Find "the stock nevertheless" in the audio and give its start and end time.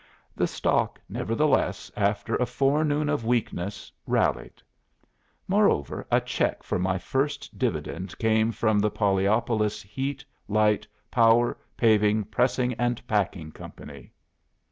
0.35-1.91